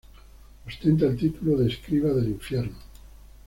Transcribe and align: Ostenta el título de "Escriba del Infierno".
Ostenta 0.65 1.05
el 1.05 1.15
título 1.15 1.55
de 1.57 1.67
"Escriba 1.69 2.09
del 2.11 2.29
Infierno". 2.29 2.75